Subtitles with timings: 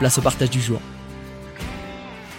[0.00, 0.80] place au partage du jour.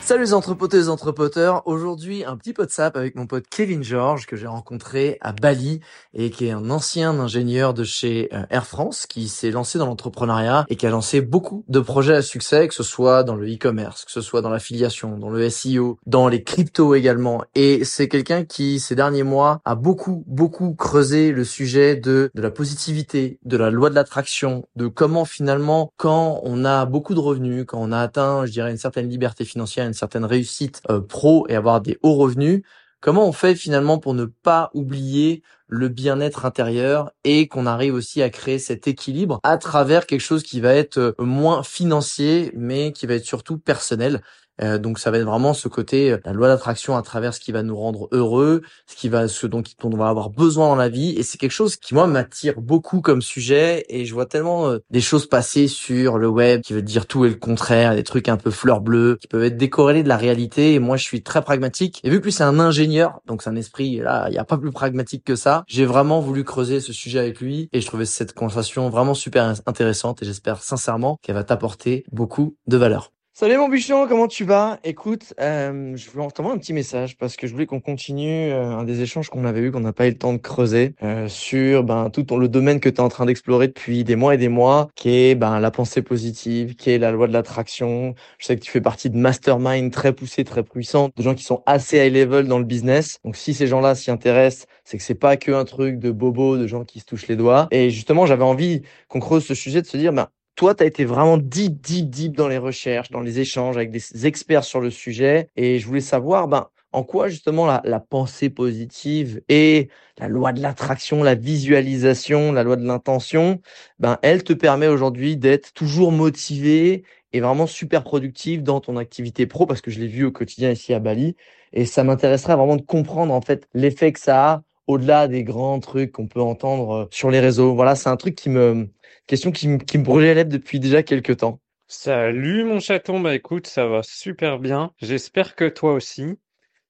[0.04, 1.62] Salut les entrepoteuses et entrepoteurs.
[1.68, 5.32] Aujourd'hui, un petit pot de sap avec mon pote Kevin George que j'ai rencontré à
[5.32, 5.80] Bali
[6.16, 9.86] et qui est un ancien ingénieur de chez euh, Air France qui s'est lancé dans
[9.86, 13.48] l'entrepreneuriat et qui a lancé beaucoup de projets à succès, que ce soit dans le
[13.48, 17.44] e-commerce, que ce soit dans l'affiliation, dans le SEO, dans les cryptos également.
[17.54, 22.42] Et c'est quelqu'un qui, ces derniers mois, a beaucoup, beaucoup creusé le sujet de, de
[22.42, 27.20] la positivité, de la loi de l'attraction, de comment finalement, quand on a beaucoup de
[27.20, 31.02] revenus, quand on a atteint, je dirais, une certaine liberté financière, une certaine réussite euh,
[31.02, 32.64] pro et avoir des hauts revenus,
[33.02, 38.22] comment on fait finalement pour ne pas oublier le bien-être intérieur et qu'on arrive aussi
[38.22, 42.94] à créer cet équilibre à travers quelque chose qui va être euh, moins financier mais
[42.94, 44.22] qui va être surtout personnel?
[44.62, 47.40] Euh, donc ça va être vraiment ce côté, euh, la loi d'attraction à travers ce
[47.40, 50.76] qui va nous rendre heureux, ce qui va, ce dont, on va avoir besoin dans
[50.76, 51.12] la vie.
[51.18, 53.86] Et c'est quelque chose qui moi m'attire beaucoup comme sujet.
[53.90, 57.26] Et je vois tellement euh, des choses passer sur le web qui veut dire tout
[57.26, 60.18] et le contraire, des trucs un peu fleurs bleues qui peuvent être décorrélés de la
[60.18, 60.74] réalité.
[60.74, 62.02] Et moi je suis très pragmatique.
[62.04, 64.58] Et vu que c'est un ingénieur, donc c'est un esprit là, il n'y a pas
[64.58, 65.64] plus pragmatique que ça.
[65.68, 69.54] J'ai vraiment voulu creuser ce sujet avec lui et je trouvais cette conversation vraiment super
[69.66, 70.22] intéressante.
[70.22, 73.12] Et j'espère sincèrement qu'elle va t'apporter beaucoup de valeur.
[73.34, 74.78] Salut mon bûcheron, comment tu vas?
[74.84, 78.62] Écoute, euh, je voulais t'envoyer un petit message parce que je voulais qu'on continue euh,
[78.62, 81.30] un des échanges qu'on avait eu, qu'on n'a pas eu le temps de creuser euh,
[81.30, 84.38] sur ben, tout le domaine que tu es en train d'explorer depuis des mois et
[84.38, 88.16] des mois, qui est ben, la pensée positive, qui est la loi de l'attraction.
[88.38, 91.46] Je sais que tu fais partie de mastermind très poussés, très puissants, de gens qui
[91.46, 93.18] sont assez high level dans le business.
[93.24, 96.58] Donc si ces gens-là s'y intéressent, c'est que c'est pas que un truc de bobo,
[96.58, 97.70] de gens qui se touchent les doigts.
[97.72, 100.28] Et justement, j'avais envie qu'on creuse ce sujet, de se dire, ben,
[100.62, 103.90] toi, tu as été vraiment deep, deep, deep dans les recherches, dans les échanges avec
[103.90, 105.50] des experts sur le sujet.
[105.56, 109.90] Et je voulais savoir, ben, en quoi justement la, la, pensée positive et
[110.20, 113.60] la loi de l'attraction, la visualisation, la loi de l'intention,
[113.98, 119.48] ben, elle te permet aujourd'hui d'être toujours motivé et vraiment super productif dans ton activité
[119.48, 121.36] pro parce que je l'ai vu au quotidien ici à Bali.
[121.74, 125.80] Et ça m'intéresserait vraiment de comprendre en fait l'effet que ça a au-delà des grands
[125.80, 127.76] trucs qu'on peut entendre euh, sur les réseaux.
[127.76, 128.90] Voilà, c'est un truc qui me,
[129.28, 131.60] question qui, me, qui me brûlait lèvres depuis déjà quelques temps.
[131.88, 134.94] Salut mon chaton, bah écoute, ça va super bien.
[135.02, 136.40] J'espère que toi aussi.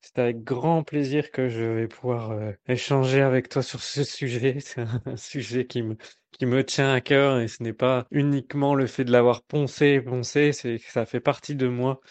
[0.02, 4.58] C'est avec grand plaisir que je vais pouvoir euh, échanger avec toi sur ce sujet.
[4.66, 5.96] C'est un sujet qui me,
[6.32, 10.02] qui me tient à cœur et ce n'est pas uniquement le fait de l'avoir poncé,
[10.02, 12.02] poncé, c'est ça fait partie de moi.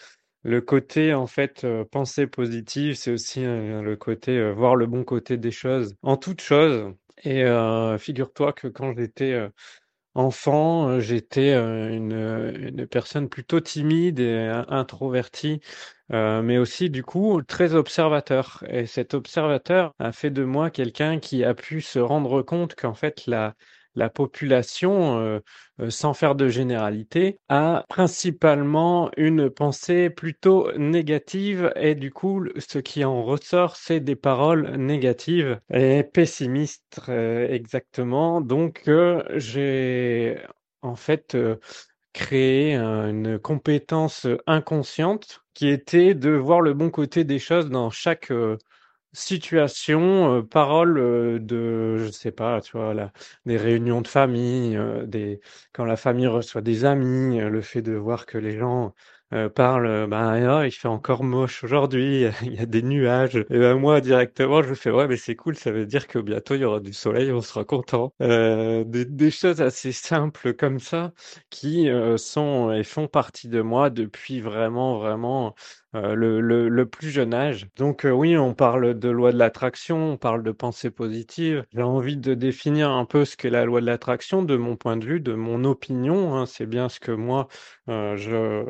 [0.43, 5.05] Le côté, en fait, euh, pensée positive, c'est aussi euh, le côté voir le bon
[5.05, 6.95] côté des choses en toute chose.
[7.25, 7.45] Et
[7.99, 9.39] figure-toi que quand j'étais
[10.17, 12.13] Enfant, euh, j'étais, euh, une,
[12.75, 15.61] une personne plutôt timide et introvertie,
[16.13, 21.21] euh, mais aussi du coup très observateur et cet observateur a fait de moi quelqu'un
[21.21, 23.55] qui a pu se rendre compte qu'en fait la
[23.95, 25.41] la population, euh,
[25.81, 32.79] euh, sans faire de généralité, a principalement une pensée plutôt négative et du coup, ce
[32.79, 38.41] qui en ressort, c'est des paroles négatives et pessimistes euh, exactement.
[38.41, 38.89] Donc,
[39.37, 40.39] j'ai
[40.83, 41.37] en fait
[42.13, 48.33] créé une compétence inconsciente qui était de voir le bon côté des choses dans chaque
[49.13, 53.13] situation, euh, parole euh, de, je sais pas, tu vois, là,
[53.47, 55.41] des réunions de famille, euh, des,
[55.73, 58.95] quand la famille reçoit des amis, le fait de voir que les gens
[59.33, 63.37] euh, parle, ben ah, il fait encore moche aujourd'hui, il y a des nuages.
[63.37, 66.55] Et ben moi directement, je fais ouais, mais c'est cool, ça veut dire que bientôt
[66.57, 68.13] il y aura du soleil, on sera content.
[68.23, 71.13] Euh, des, des, choses assez simples comme ça
[71.49, 75.55] qui euh, sont et font partie de moi depuis vraiment vraiment
[75.97, 77.67] euh, le, le, le, plus jeune âge.
[77.77, 81.65] Donc euh, oui, on parle de loi de l'attraction, on parle de pensée positive.
[81.73, 84.97] J'ai envie de définir un peu ce qu'est la loi de l'attraction de mon point
[84.97, 86.37] de vue, de mon opinion.
[86.37, 86.47] Hein.
[86.47, 87.49] C'est bien ce que moi,
[87.89, 88.65] euh, je,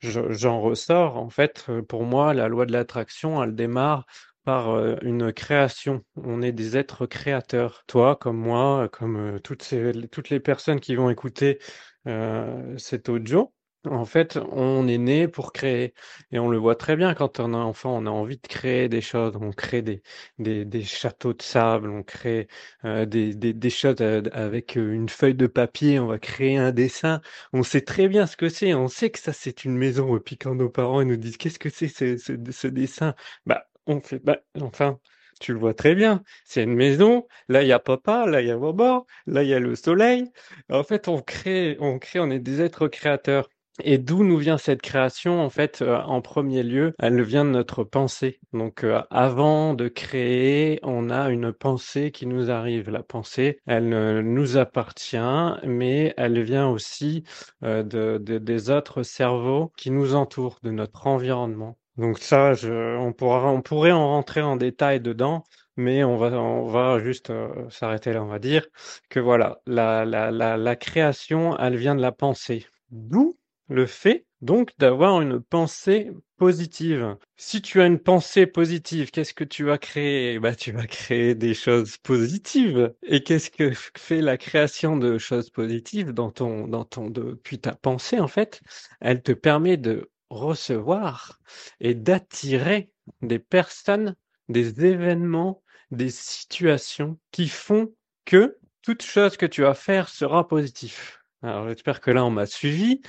[0.00, 1.16] je, j'en ressors.
[1.16, 4.06] En fait, pour moi, la loi de l'attraction, elle démarre
[4.44, 6.04] par une création.
[6.16, 7.82] On est des êtres créateurs.
[7.86, 11.58] Toi, comme moi, comme toutes, ces, toutes les personnes qui vont écouter
[12.06, 13.53] euh, cet audio.
[13.90, 15.92] En fait, on est né pour créer
[16.32, 18.88] et on le voit très bien quand on est enfant, on a envie de créer
[18.88, 20.00] des choses, on crée des
[20.38, 22.48] des châteaux de sable, on crée,
[22.86, 26.72] heu, des des des choses, heu, avec, une feuille de papier, on va créer un
[26.72, 27.20] dessin.
[27.52, 30.20] On sait très bien ce que c'est, on sait que ça c'est une maison et
[30.20, 33.14] puis quand nos parents ils nous disent: «Qu'est-ce que c'est ce ce ce dessin?»
[33.44, 34.98] bah, on fait: «Bah, enfin,
[35.40, 38.46] tu le vois très bien, c'est une maison, là il y a papa, là il
[38.48, 40.30] y a maman, là il y a le soleil».
[40.70, 43.48] En fait, on crée on crée, on est des êtres créateurs.
[43.82, 45.40] Et d'où nous vient cette création?
[45.42, 48.38] En fait, heu, en premier lieu, elle vient de notre pensée.
[48.52, 52.88] Donc, heu, avant de créer, on a une pensée qui nous arrive.
[52.88, 55.16] La pensée, elle nous appartient,
[55.64, 57.24] mais elle vient aussi,
[57.64, 61.76] heu, de de des autres cerveaux qui nous entourent, de notre environnement.
[61.96, 65.42] Donc ça, je on pourra on pourrait en rentrer en détail dedans,
[65.76, 68.22] mais on va on va juste, heu, s'arrêter là.
[68.22, 68.66] On va dire
[69.10, 72.66] que voilà, la la la la création, elle vient de la pensée.
[72.90, 73.36] D'où
[73.68, 77.16] le fait donc d'avoir une pensée positive.
[77.36, 80.38] Si tu as une pensée positive, qu'est-ce que tu vas créer?
[80.38, 82.94] Bah, tu vas créer des choses positives.
[83.02, 87.74] Et qu'est-ce que fait la création de choses positives dans ton, dans ton, depuis ta
[87.74, 88.60] pensée, en fait?
[89.00, 91.38] Elle te permet de recevoir
[91.80, 92.90] et d'attirer
[93.22, 94.14] des personnes,
[94.48, 97.94] des événements, des situations qui font
[98.24, 100.98] que toute chose que tu vas faire sera positive.
[101.42, 103.00] Alors, j'espère que là, on m'a suivi.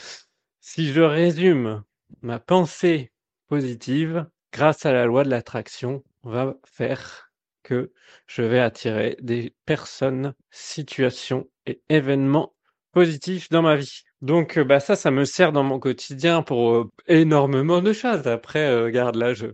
[0.67, 1.83] Si je résume,
[2.23, 3.11] ma pensée
[3.47, 7.31] positive, grâce à la loi de l'attraction, va faire
[7.61, 7.91] que
[8.25, 12.55] je vais attirer des personnes, situations et événements
[12.93, 14.01] positifs dans ma vie.
[14.23, 18.25] Donc, bah ça, ça me sert dans mon quotidien pour euh, énormément de choses.
[18.25, 19.45] Après, euh, regarde, là, je,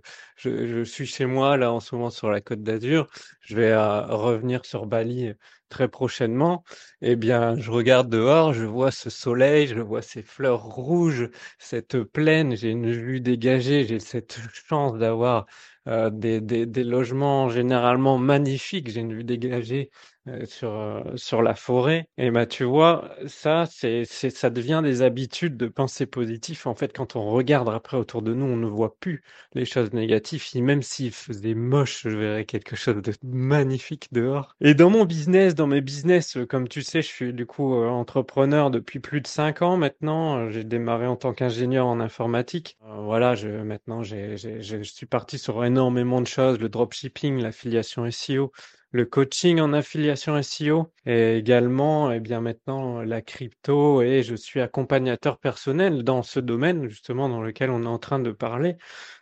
[0.49, 3.07] je, suis chez moi, là, en ce moment, sur la Côte d'Azur.
[3.41, 5.33] Je vais euh, revenir sur Bali
[5.69, 6.63] très prochainement,
[7.01, 11.29] eh bien, je regarde dehors, je vois ce soleil, je vois ces fleurs rouges,
[11.59, 15.45] cette plaine, j'ai une vue dégagée, j'ai cette chance d'avoir
[15.87, 19.89] euh, des, logements généralement magnifiques, j'ai une vue dégagée
[20.27, 22.07] euh, sur, euh, la forêt.
[22.17, 26.61] Et bah, tu vois, ça, ça devient des habitudes de pensée positive.
[26.67, 29.23] En fait, quand on regarde après autour de nous, on ne voit plus
[29.53, 30.30] les choses négatives.
[30.55, 34.55] Même s'il faisait moche, je verrais quelque chose de magnifique dehors.
[34.61, 38.71] Et dans mon business, dans mes business, comme tu sais, je suis du coup entrepreneur
[38.71, 40.49] depuis plus de cinq ans maintenant.
[40.49, 42.77] J'ai démarré en tant qu'ingénieur en informatique.
[42.81, 48.09] voilà, je, maintenant, j'ai, j'ai, je suis parti sur énormément de choses, le dropshipping, l'affiliation
[48.09, 48.51] SEO,
[48.91, 54.59] le coaching en affiliation SEO et également, eh bien maintenant, la crypto et je suis
[54.59, 58.75] accompagnateur personnel dans ce domaine justement dans lequel on est en train de parler,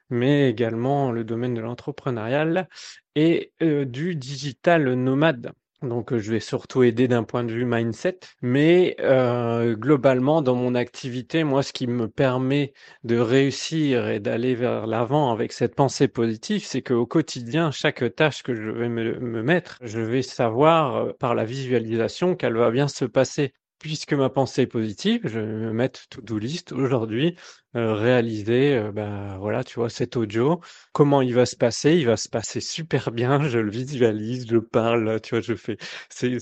[0.09, 2.67] mais également le domaine de l'entrepreneurial
[3.15, 5.51] et euh, du digital nomade.
[5.81, 10.75] Donc, je vais surtout aider d'un point de vue mindset, mais euh, globalement, dans mon
[10.75, 12.73] activité, moi, ce qui me permet
[13.05, 18.43] de réussir et d'aller vers l'avant avec cette pensée positive, c'est qu'au quotidien, chaque tâche
[18.43, 22.71] que je vais me, me mettre, je vais savoir euh, par la visualisation qu'elle va
[22.71, 27.35] bien se passer puisque ma pensée est positive, je vais me mettre to-do list aujourd'hui,
[27.75, 30.59] euh, réaliser, euh, bah, voilà, tu vois, cet audio.
[30.93, 31.93] Comment il va se passer?
[31.95, 35.77] Il va se passer super bien, je le visualise, je parle, tu vois, je fais
[36.09, 36.39] c'est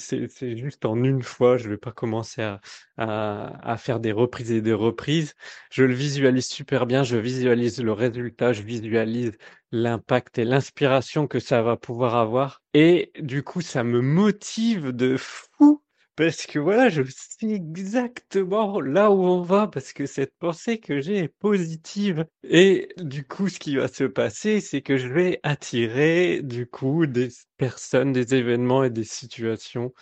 [0.57, 2.59] juste en une fois, je vais pas commencer à
[2.97, 5.33] à à faire des reprises et des reprises.
[5.71, 9.33] Je le visualise super bien, je visualise le résultat, je visualise
[9.71, 15.17] l'impact et l'inspiration que ça va pouvoir avoir et du coup, ça me motive de
[15.17, 15.81] fou
[16.17, 20.99] parce que voilà, je sais exactement là où on va, parce que cette pensée que
[20.99, 22.25] j'ai est positive.
[22.43, 27.05] Et du coup, ce qui va se passer, c'est que je vais attirer, du coup,
[27.05, 29.93] des personnes, des événements et des situations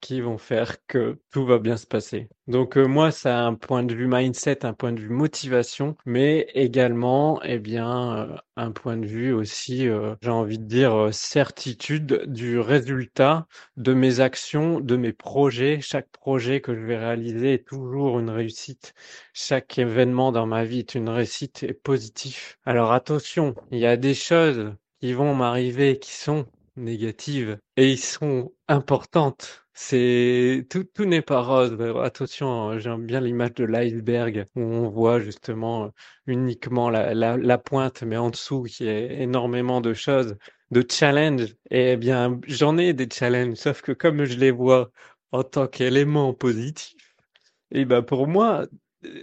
[0.00, 2.28] qui vont faire que tout va bien se passer.
[2.46, 5.96] Donc euh, moi, ça a un point de vue mindset, un point de vue motivation,
[6.04, 11.08] mais également, eh bien, euh, un point de vue aussi, euh, j'ai envie de dire,
[11.12, 15.80] certitude du résultat de mes actions, de mes projets.
[15.80, 18.94] Chaque projet que je vais réaliser est toujours une réussite.
[19.32, 22.58] Chaque événement dans ma vie est une réussite et positif.
[22.64, 26.46] Alors attention, il y a des choses qui vont m'arriver qui sont
[26.80, 29.64] négatives et ils sont importantes.
[29.74, 31.76] C'est tout, tout n'est pas rose.
[32.02, 35.88] Attention, hein, j'aime bien l'image de l'iceberg où on voit justement euh,
[36.26, 40.36] uniquement la, la, pointe, mais en dessous qui est énormément de choses,
[40.70, 41.54] de challenges.
[41.70, 44.90] Et eh bien, j'en ai des challenges, sauf que comme je les vois
[45.32, 46.96] en tant qu'élément positif,
[47.70, 48.66] et ben pour moi,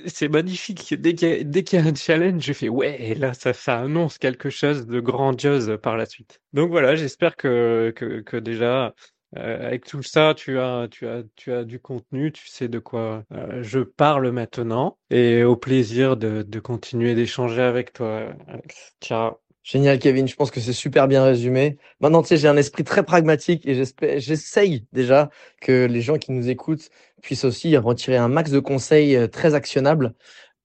[0.05, 0.93] c'est magnifique.
[0.99, 4.99] Dès qu'il y, a, un challenge, je fais ouais, là, ça, annonce quelque chose de
[4.99, 6.41] grandiose par la suite.
[6.53, 7.93] Donc voilà, j'espère que,
[8.39, 8.95] déjà,
[9.37, 10.87] euh, avec tout ça, tu as
[11.65, 14.97] du contenu, tu sais de quoi euh, je parle maintenant.
[15.09, 18.33] Et au plaisir de, de continuer d'échanger avec toi,
[19.01, 19.46] Ciao.
[19.67, 20.29] Génial, Kevin.
[20.29, 21.77] Je pense que c'est super bien résumé.
[21.99, 23.83] Maintenant, tu sais, j'ai un esprit très pragmatique et
[24.17, 25.29] j'essaye déjà
[25.61, 26.89] que les gens qui nous écoutent
[27.21, 30.13] puissent aussi retirer un max de conseils euh, très actionnables.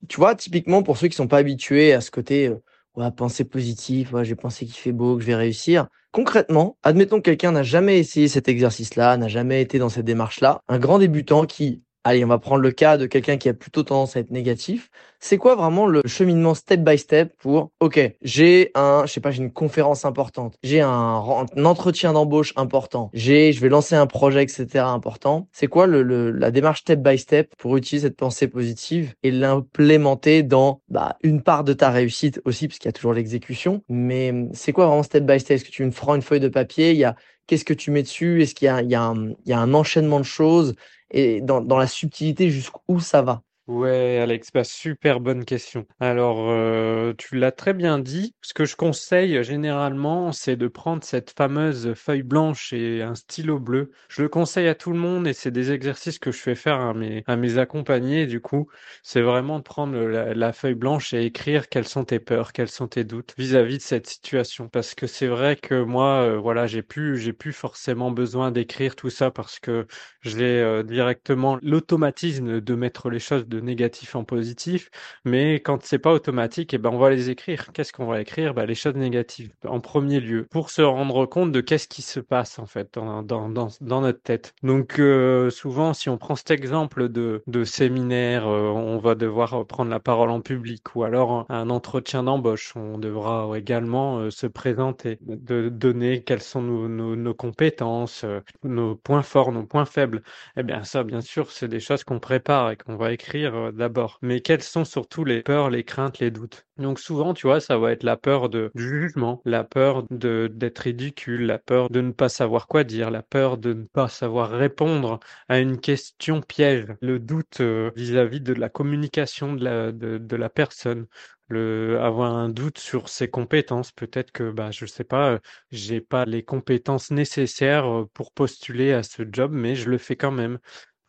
[0.08, 2.62] Tu vois, typiquement, pour ceux qui sont pas habitués à ce côté, euh,
[2.96, 5.88] ouais, penser positif, ouais, j'ai pensé qu'il fait beau, que je vais réussir.
[6.12, 10.62] Concrètement, admettons que quelqu'un n'a jamais essayé cet exercice-là, n'a jamais été dans cette démarche-là,
[10.68, 13.84] un grand débutant qui Allez, on va prendre le cas de quelqu'un qui a plutôt
[13.84, 14.90] tendance à être négatif.
[15.20, 19.30] C'est quoi vraiment le cheminement step by step pour, OK, j'ai un, je sais pas,
[19.30, 21.22] j'ai une conférence importante, j'ai un,
[21.64, 24.88] entretien d'embauche important, j'ai, je vais lancer un projet, etc.
[24.88, 25.48] important.
[25.52, 29.30] C'est quoi le, le, la démarche step by step pour utiliser cette pensée positive et
[29.30, 33.84] l'implémenter dans bah, une part de ta réussite aussi, parce qu'il y a toujours l'exécution.
[33.88, 35.54] Mais c'est quoi vraiment step by step?
[35.54, 36.90] Est-ce que tu me prends une feuille de papier?
[36.90, 37.14] Il y a
[37.46, 38.42] qu'est-ce que tu mets dessus?
[38.42, 40.74] Est-ce qu'il y y, y a un enchaînement de choses?
[41.12, 45.86] Et dans, dans la subtilité jusqu'où ça va Ouais, Alex, bah, super bonne question.
[46.00, 48.34] Alors, euh, tu l'as très bien dit.
[48.42, 53.60] Ce que je conseille généralement, c'est de prendre cette fameuse feuille blanche et un stylo
[53.60, 53.92] bleu.
[54.08, 56.80] Je le conseille à tout le monde et c'est des exercices que je fais faire
[56.80, 58.26] à mes, à mes accompagnés.
[58.26, 58.68] Du coup,
[59.04, 62.88] c'est vraiment de prendre la, feuille blanche et écrire quelles sont tes peurs, quels sont
[62.88, 64.68] tes doutes vis-à-vis de cette situation.
[64.68, 68.96] Parce que c'est vrai que moi, euh, voilà, j'ai plus, j'ai plus forcément besoin d'écrire
[68.96, 69.86] tout ça parce que
[70.22, 74.90] je l'ai euh, directement l'automatisme de mettre les choses de négatif en positif,
[75.24, 77.66] mais quand c'est pas automatique, et eh ben on va les écrire.
[77.72, 78.54] Qu'est-ce qu'on va écrire?
[78.54, 82.20] Ben, Les choses négatives en premier lieu, pour se rendre compte de qu'est-ce qui se
[82.20, 84.54] passe en fait dans, dans, dans, notre tête.
[84.62, 89.66] Donc euh, souvent, si on prend cet exemple de, de séminaire, euh, on va devoir
[89.66, 94.46] prendre la parole en public, ou alors un entretien d'embauche, on devra également euh, se
[94.46, 98.24] présenter, de donner quelles sont nos, nos, nos compétences,
[98.64, 100.22] nos points forts, nos points faibles.
[100.56, 103.72] Eh bien ça, bien sûr, c'est des choses qu'on prépare et qu'on va écrire euh,
[103.72, 106.66] d'abord, mais quelles sont surtout les peurs, les craintes, les doutes?
[106.78, 110.50] Donc souvent, tu vois, ça va être la peur de, du jugement, la peur de
[110.52, 114.08] d'être ridicule, la peur de ne pas savoir quoi dire, la peur de ne pas
[114.08, 119.92] savoir répondre à une question piège, le doute euh, vis-à-vis de la communication de la,
[119.92, 121.06] de, la personne,
[121.48, 123.92] le, avoir un doute sur ses compétences.
[123.92, 125.38] Peut-être que, bah, je sais pas, euh,
[125.70, 130.30] j'ai pas les compétences nécessaires pour postuler à ce job, mais je le fais quand
[130.32, 130.58] même.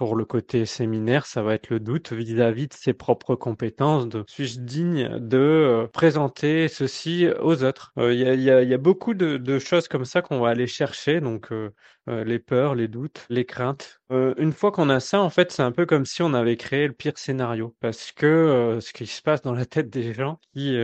[0.03, 4.09] Pour le côté séminaire, ça va être le doute vis-à-vis de ses propres compétences.
[4.09, 7.93] De suis-je digne de euh, présenter ceci aux autres?
[7.97, 11.21] Euh, Il y, a, beaucoup de, de choses comme ça qu'on va aller chercher.
[11.21, 11.69] Donc euh,
[12.09, 14.01] euh, les peurs, les doutes, les craintes.
[14.11, 16.57] Euh, une fois qu'on a ça, en fait, c'est un peu comme si on avait
[16.57, 17.75] créé le pire scénario.
[17.79, 20.77] Parce que euh, ce qui se passe dans la tête des gens qui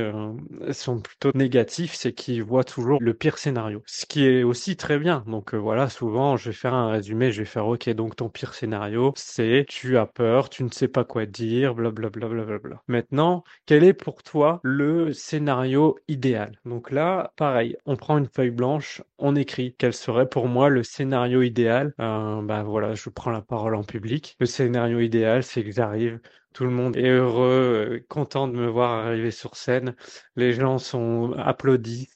[0.72, 3.84] sont plutôt négatifs, c'est qu'ils voient toujours le pire scénario.
[3.86, 5.24] Ce qui est aussi très bien.
[5.28, 8.54] Donc voilà, souvent, je vais faire un résumé, je vais faire, OK, donc ton pire
[8.54, 12.28] scénario, c'est tu as peur, tu ne sais pas quoi dire, blablabla.
[12.30, 16.60] Bla, bla, bla, Maintenant, quel est pour toi le scénario idéal?
[16.66, 20.84] Donc là, pareil, on prend une feuille blanche, on écrit quel serait pour moi le
[20.84, 24.36] scénario scénario idéal, euh, bah voilà, je prends la parole en public.
[24.40, 26.20] Le scénario idéal, c'est que j'arrive,
[26.54, 29.96] tout le monde est heureux, euh, content de me voir arriver sur scène.
[30.36, 32.10] Les gens sont applaudis,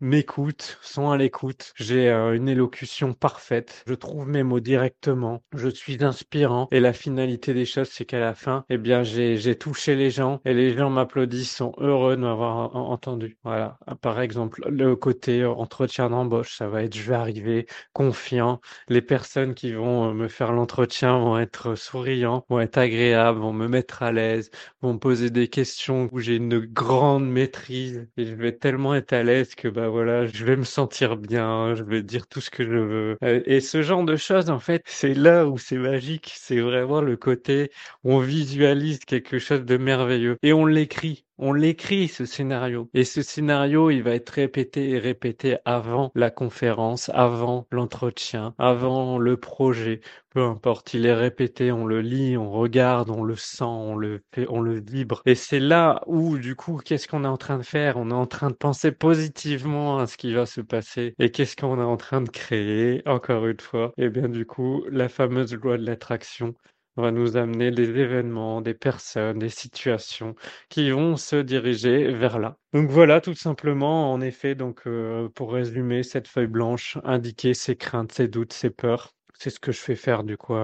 [0.00, 1.72] m'écoutent, sont à l'écoute.
[1.76, 3.84] J'ai euh, une élocution parfaite.
[3.86, 5.42] Je trouve mes mots directement.
[5.54, 6.68] Je suis inspirant.
[6.70, 10.40] Et la finalité des choses, c'est qu'à la fin, eh bien, j'ai, touché les gens
[10.44, 13.38] et les gens m'applaudissent, sont heureux de m'avoir entendu.
[13.44, 13.78] Voilà.
[14.00, 18.60] Par exemple, le côté entretien d'embauche, ça va être, je vais arriver confiant.
[18.88, 23.52] Les personnes qui vont euh, me faire l'entretien vont être souriants, vont être agréables, vont
[23.52, 24.50] me mettre à l'aise,
[24.82, 29.12] vont me poser des questions où j'ai une grande maîtrise et je vais tellement être
[29.12, 32.40] à l'aise que, bah, bah voilà, je vais me sentir bien, je vais dire tout
[32.40, 33.16] ce que je veux.
[33.22, 36.32] Euh, et ce genre de choses, en fait, c'est là où c'est magique.
[36.36, 37.70] C'est vraiment le côté
[38.04, 41.25] on visualise quelque chose de merveilleux et on l'écrit.
[41.38, 42.88] On l'écrit ce scénario.
[42.94, 49.18] Et ce scénario il va être répété et répété avant la conférence, avant l'entretien, avant
[49.18, 50.00] le projet,
[50.30, 54.22] peu importe, il est répété, on le lit, on regarde, on le sent, on le
[54.34, 55.22] fait, on le vibre.
[55.26, 57.96] Et c'est là où du coup qu'est-ce qu'on est en train de faire?
[57.96, 61.14] On est en train de penser positivement à ce qui va se passer.
[61.18, 63.92] Et qu'est-ce qu'on est en train de créer encore une fois?
[63.98, 66.54] Et eh bien du coup la fameuse loi de l'attraction
[66.96, 70.34] va nous amener des événements, des personnes, des situations
[70.68, 72.56] qui vont se diriger vers là.
[72.72, 77.76] Donc voilà, tout simplement, en effet, donc euh, pour résumer, cette feuille blanche, indiquer ses
[77.76, 79.12] craintes, ses doutes, ses peurs.
[79.38, 80.54] C'est ce que je fais faire du coup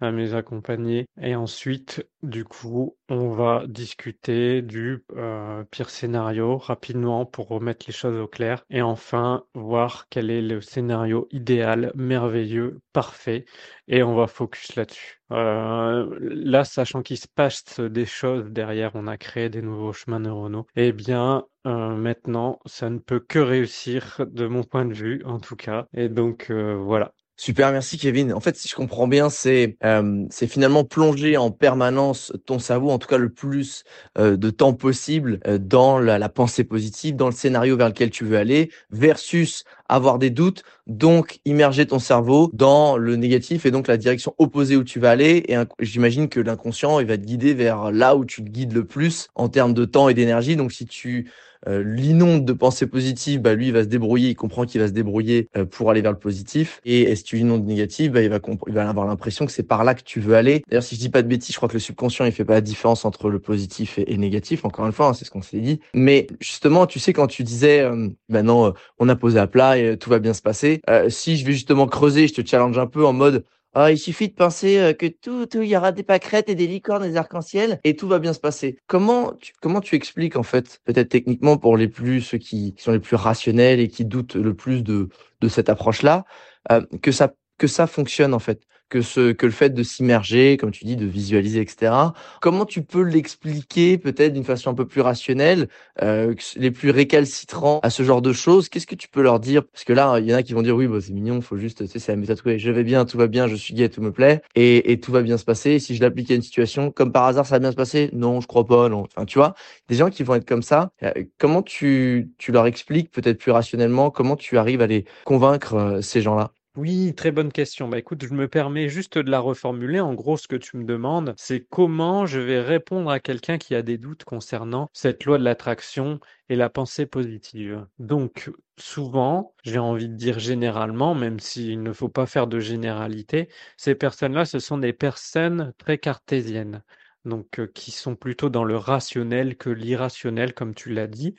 [0.00, 1.06] à mes accompagnés.
[1.20, 7.92] Et ensuite, du coup, on va discuter du euh, pire scénario rapidement pour remettre les
[7.92, 8.64] choses au clair.
[8.70, 13.44] Et enfin, voir quel est le scénario idéal, merveilleux, parfait.
[13.88, 15.20] Et on va focus là-dessus.
[15.32, 20.20] Euh, là, sachant qu'il se passe des choses derrière, on a créé des nouveaux chemins
[20.20, 20.66] neuronaux.
[20.76, 25.40] Eh bien, euh, maintenant, ça ne peut que réussir de mon point de vue, en
[25.40, 25.86] tout cas.
[25.94, 27.12] Et donc, voilà.
[27.36, 28.32] Super, merci Kevin.
[28.32, 32.90] En fait, si je comprends bien, c'est euh, c'est finalement plonger en permanence ton cerveau,
[32.90, 33.82] en tout cas le plus
[34.18, 38.10] euh, de temps possible, euh, dans la, la, pensée positive, dans le scénario vers lequel
[38.10, 39.64] tu veux aller, versus
[39.94, 44.76] avoir des doutes, donc immerger ton cerveau dans le négatif et donc la direction opposée
[44.76, 45.44] où tu vas aller.
[45.48, 48.84] Et j'imagine que l'inconscient, il va te guider vers là où tu te guides le
[48.84, 50.56] plus en termes de temps et d'énergie.
[50.56, 51.30] Donc si tu
[51.66, 54.88] euh, l'inonde de pensées positives, bah lui il va se débrouiller, il comprend qu'il va
[54.88, 56.80] se débrouiller euh, pour aller vers le positif.
[56.84, 59.84] Et si tu l'inondes négatif, bah, il va il va avoir l'impression que c'est par
[59.84, 60.62] là que tu veux aller.
[60.68, 62.54] D'ailleurs, si je dis pas de bêtises, je crois que le subconscient il fait pas
[62.54, 64.64] la différence entre le positif et, négatif.
[64.64, 65.80] Encore une fois, hein, c'est ce qu'on s'est dit.
[65.94, 69.78] Mais justement, tu sais quand tu disais, euh, bah non, on a posé à plat
[69.84, 70.80] et tout va bien se passer.
[71.08, 73.44] si je vais justement creuser, je te challenge un peu en mode
[73.76, 76.54] ah, il suffit de penser euh, que tout, tout, il y aura des pâquerettes et
[76.54, 78.78] des licornes, des arcs-en-ciel, et tout va bien se passer.
[78.86, 82.92] Comment tu, comment tu expliques, en fait, peut-être techniquement pour les plus, ceux qui, sont
[82.92, 85.08] les plus rationnels et qui doutent le plus de,
[85.40, 86.24] de cette approche-là,
[86.70, 88.62] euh, que ça, que ça fonctionne, en fait?
[88.88, 91.92] Que ce que le fait de s'immerger, comme tu dis, de visualiser, etc.
[92.40, 95.68] Comment tu peux l'expliquer peut-être d'une façon un peu plus rationnelle,
[96.02, 98.68] euh, les plus récalcitrants à ce genre de choses?
[98.68, 99.64] Qu'est-ce que tu peux leur dire?
[99.66, 101.56] Parce que là, il y en a qui vont dire oui, bah, c'est mignon, faut
[101.56, 103.88] juste, tu sais, c'est la méthode je vais bien, tout va bien, je suis gay,
[103.88, 105.78] tout me plaît, et, et tout va bien se passer.
[105.78, 108.10] si je l'applique à une situation, comme par hasard, ça va bien se passer?
[108.12, 109.04] Non, je crois pas, non.
[109.04, 109.54] Enfin, tu vois,
[109.88, 110.90] des gens qui vont être comme ça.
[111.02, 115.74] Euh, comment tu tu leur expliques peut-être plus rationnellement Comment tu arrives à les convaincre
[115.74, 116.52] euh, ces gens-là?
[116.76, 117.88] Oui, très bonne question.
[117.88, 120.00] Bah, écoute, je me permets juste de la reformuler.
[120.00, 123.76] En gros, ce que tu me demandes, c'est comment je vais répondre à quelqu'un qui
[123.76, 127.86] a des doutes concernant cette loi de l'attraction et la pensée positive.
[128.00, 133.48] Donc, souvent, j'ai envie de dire généralement, même s'il ne faut pas faire de généralité,
[133.76, 136.82] ces personnes-là, ce sont des personnes très cartésiennes
[137.24, 141.34] donc euh, qui sont plutôt dans le rationnel que l'irrationnel, comme tu l'as dit,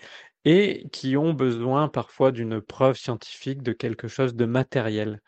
[0.46, 5.22] et qui ont besoin parfois d'une preuve scientifique de quelque chose de matériel.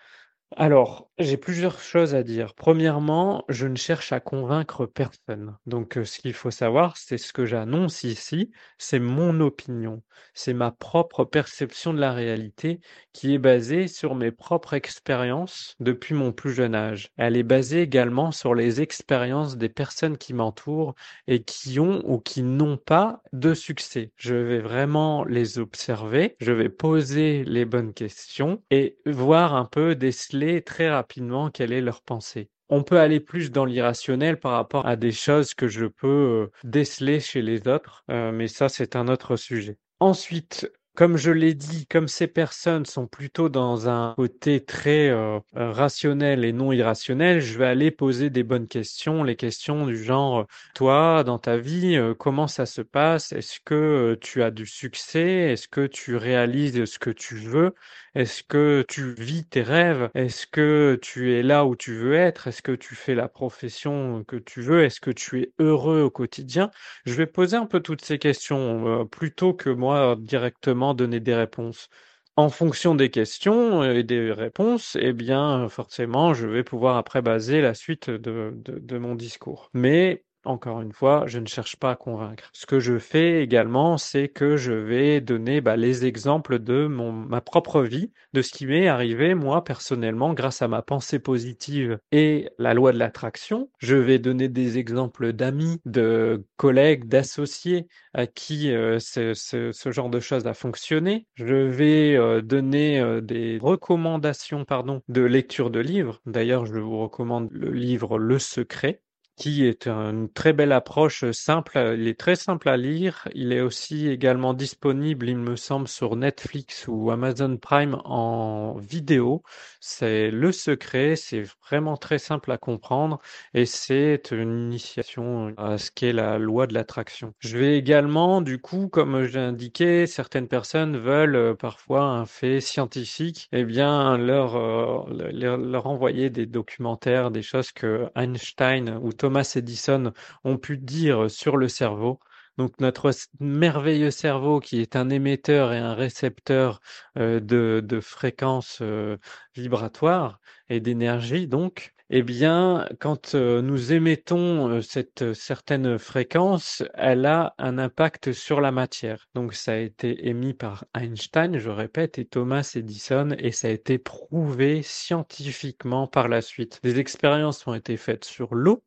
[0.55, 2.53] Alors, j'ai plusieurs choses à dire.
[2.55, 5.57] Premièrement, je ne cherche à convaincre personne.
[5.65, 10.01] Donc, euh, ce qu'il faut savoir, c'est ce que j'annonce ici, c'est mon opinion,
[10.33, 12.79] c'est ma propre perception de la réalité
[13.13, 17.09] qui est basée sur mes propres expériences depuis mon plus jeune âge.
[17.17, 20.95] Elle est basée également sur les expériences des personnes qui m'entourent
[21.27, 24.11] et qui ont ou qui n'ont pas de succès.
[24.15, 29.93] Je vais vraiment les observer, je vais poser les bonnes questions et voir un peu
[29.95, 32.49] déceler très rapidement quelle est leur pensée.
[32.69, 36.51] On peut aller plus dans l'irrationnel par rapport à des choses que je peux euh,
[36.63, 39.77] déceler chez les autres, euh, mais ça c'est un autre sujet.
[39.99, 45.39] Ensuite, comme je l'ai dit, comme ces personnes sont plutôt dans un côté très euh,
[45.55, 49.95] euh, rationnel et non irrationnel, je vais aller poser des bonnes questions, les questions du
[50.03, 53.31] genre toi dans ta vie, euh, comment ça se passe?
[53.31, 55.51] Est-ce que tu as du succès?
[55.53, 57.75] Est-ce que tu réalises ce que tu veux?
[58.15, 60.09] Est-ce que tu vis tes rêves?
[60.15, 62.47] Est-ce que tu es là où tu veux être?
[62.47, 64.83] Est-ce que tu fais la profession que tu veux?
[64.83, 66.71] Est-ce que tu es heureux au quotidien?
[67.05, 71.89] Je vais poser un peu toutes ces questions plutôt que moi directement donner des réponses.
[72.35, 77.61] En fonction des questions et des réponses, eh bien, forcément, je vais pouvoir après baser
[77.61, 79.71] la suite de, de, mon discours.
[79.73, 82.49] Mais encore une fois, je ne cherche pas à convaincre.
[82.53, 87.11] Ce que je fais également, c'est que je vais donner bah, les exemples de mon,
[87.11, 91.99] ma propre vie, de ce qui m'est arrivé moi personnellement grâce à ma pensée positive
[92.11, 93.69] et la loi de l'attraction.
[93.79, 100.09] Je vais donner des exemples d'amis, de collègues, d'associés à qui euh, ce, ce, genre
[100.09, 101.27] de choses a fonctionné.
[101.35, 106.21] Je vais euh, donner euh, des recommandations pardon, de lecture de livres.
[106.25, 109.01] D'ailleurs, je vous recommande le livre Le Secret
[109.37, 111.77] qui est une très belle approche simple.
[111.97, 113.27] Il est très simple à lire.
[113.33, 119.43] Il est aussi également disponible, il me semble, sur Netflix ou Amazon Prime en vidéo.
[119.79, 121.15] C'est le secret.
[121.15, 123.19] C'est vraiment très simple à comprendre
[123.53, 127.33] et c'est une initiation à ce qu'est la loi de l'attraction.
[127.39, 132.61] Je vais également, du coup, comme j'ai indiqué, certaines personnes veulent euh, parfois un fait
[132.61, 139.13] scientifique, eh bien, leur, euh, leur, leur envoyer des documentaires, des choses que Einstein ou
[139.13, 140.13] Thomas Edison
[140.43, 142.19] ont pu dire sur le cerveau.
[142.57, 146.79] Donc notre merveilleux cerveau qui est un émetteur et un récepteur
[147.17, 149.17] euh, de, fréquences euh,
[149.55, 157.53] vibratoires et d'énergie, donc, eh bien, quand euh, nous émettons cette certaine fréquence, elle a
[157.57, 159.27] un impact sur la matière.
[159.35, 163.71] Donc ça a été émis par Einstein, je répète, et Thomas Edison, et ça a
[163.71, 166.79] été prouvé scientifiquement par la suite.
[166.81, 168.83] Des expériences ont été faites sur l'eau,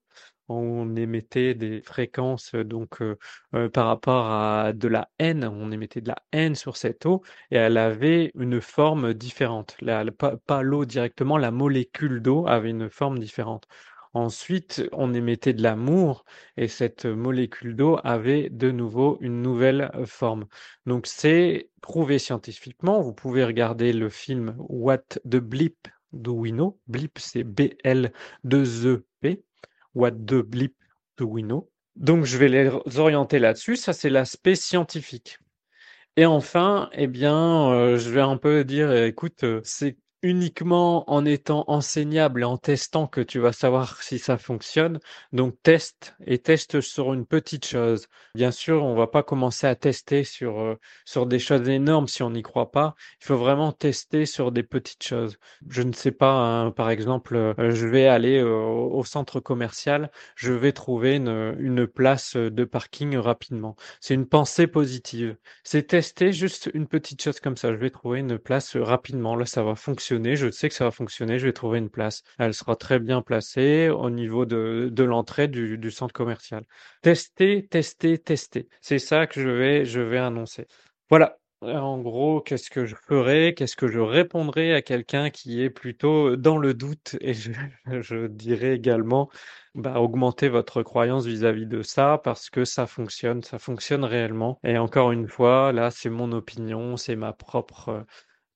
[0.51, 3.17] on émettait des fréquences donc euh,
[3.55, 7.23] euh, par rapport à de la haine, on émettait de la haine sur cette eau
[7.51, 9.77] et elle avait une forme différente.
[10.47, 13.67] pas, l'eau directement, la molécule d'eau avait une forme différente.
[14.13, 16.25] Ensuite, on émettait de l'amour
[16.57, 20.47] et cette molécule d'eau avait de nouveau une nouvelle forme.
[20.85, 23.03] Donc c'est prouvé scientifiquement.
[23.03, 26.81] Vous pouvez regarder le film What the Blip Do We Know?
[26.89, 29.10] Blip, c'est B-L-2-E-P.
[29.95, 30.75] What the Blip
[31.17, 31.71] do we know?
[31.97, 33.77] Donc, je vais les orienter là-dessus.
[33.77, 35.39] Ça, c'est l'aspect scientifique.
[36.17, 41.25] Et enfin, eh bien, euh, je vais un peu dire, écoute, euh, c'est uniquement en
[41.25, 44.99] étant enseignable et en testant que tu vas savoir si ça fonctionne.
[45.33, 48.07] Donc teste et teste sur une petite chose.
[48.35, 52.23] Bien sûr, on va pas commencer à tester sur euh, sur des choses énormes si
[52.23, 52.95] on n'y croit pas.
[53.23, 55.39] Il faut vraiment tester sur des petites choses.
[55.69, 60.11] Je ne sais pas, hein, par exemple, euh, je vais aller euh, au centre commercial,
[60.37, 63.75] je vais trouver une, une place de parking rapidement.
[64.01, 65.37] C'est une pensée positive.
[65.65, 67.73] C'est tester juste une petite chose comme ça.
[67.73, 69.35] Je vais trouver une place rapidement.
[69.37, 72.23] Là, ça va fonctionner je sais que ça va fonctionner, je vais trouver une place.
[72.39, 76.65] Elle sera très bien placée au niveau de, de l'entrée du, centre commercial.
[77.03, 78.69] Tester, tester, tester.
[78.81, 80.67] C'est ça que je vais, je vais annoncer.
[81.09, 81.37] Voilà.
[81.63, 83.53] En gros, qu'est-ce que je ferai?
[83.55, 87.17] Qu'est-ce que je répondrai à quelqu'un qui est plutôt dans le doute?
[87.21, 87.53] Et je,
[88.01, 89.29] je dirais également,
[89.75, 94.59] bah, augmenter votre croyance vis-à-vis de ça parce que ça fonctionne, ça fonctionne réellement.
[94.65, 98.07] Et encore une fois, là, c'est mon opinion, c'est ma propre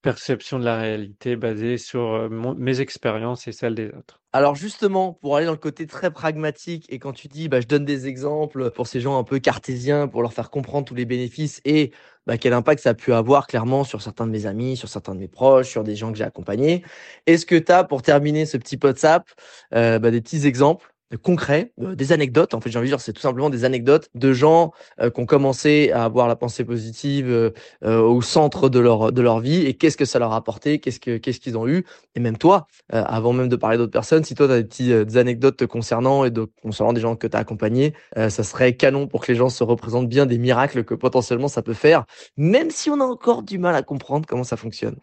[0.05, 4.21] perception de la réalité basée sur euh, mes expériences et celles des autres.
[4.35, 7.67] Alors justement, pour aller dans le côté très pragmatique et quand tu dis bah, je
[7.67, 11.07] donne des exemples pour ces gens un peu cartésiens pour leur faire comprendre tous les
[11.07, 11.91] bénéfices et
[12.27, 15.15] bah, quel impact ça a pu avoir clairement sur certains de mes amis, sur certains
[15.15, 16.85] de mes proches, sur des gens que j'ai accompagnés,
[17.27, 19.27] est-ce que tu as pour terminer ce petit WhatsApp
[19.75, 22.55] euh, bah, des petits exemples concrets, euh, des anecdotes.
[22.55, 25.21] En fait, j'ai envie de dire, c'est tout simplement des anecdotes de gens euh, qui
[25.21, 29.67] ont commencé à avoir la pensée positive euh, au centre de leur de leur vie
[29.67, 31.85] et qu'est-ce que ça leur a apporté, qu'est-ce que qu'est-ce qu'ils ont eu.
[32.15, 35.17] Et même toi, avant même de parler d'autres personnes, si toi tu as des petites
[35.17, 39.23] anecdotes concernant et de, concernant des gens que tu as accompagnés, ça serait canon pour
[39.23, 42.05] que les gens se représentent bien des miracles que potentiellement ça peut faire,
[42.37, 44.97] même si on a encore du mal à comprendre comment ça fonctionne.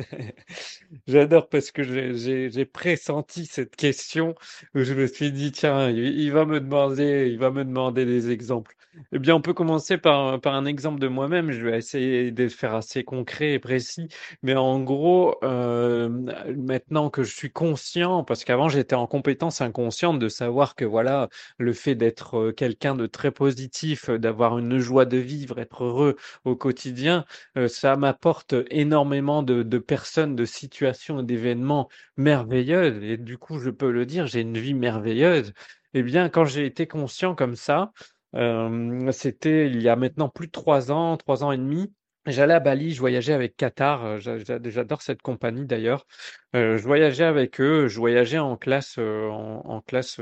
[1.06, 4.34] J'adore parce que j'ai pressenti cette question
[4.74, 8.30] où je me suis dit, tiens, il va me demander, il va me demander des
[8.30, 8.74] exemples.
[9.12, 11.52] Eh bien, on peut commencer par, par un exemple de moi-même.
[11.52, 14.08] Je vais essayer de faire assez concret et précis.
[14.42, 16.08] Mais en gros, euh,
[16.56, 21.28] maintenant que je suis conscient, parce qu'avant j'étais en compétence inconsciente de savoir que voilà,
[21.58, 26.16] le fait d'être euh, quelqu'un de très positif, d'avoir une joie de vivre, être heureux
[26.44, 27.24] au quotidien,
[27.56, 33.02] euh, ça m'apporte énormément de, de personnes, de situations, d'événements merveilleuses.
[33.02, 35.52] Et du coup, je peux le dire, j'ai une vie merveilleuse.
[35.94, 37.90] Eh bien, quand j'ai été conscient comme ça,
[38.36, 41.92] euh, c'était il y a maintenant plus de trois ans, trois ans et demi.
[42.26, 46.06] J'allais à Bali, je voyageais avec Qatar, euh, j'adore cette compagnie d'ailleurs.
[46.54, 50.20] Euh, je voyageais avec eux, je voyageais en classe, en, classe,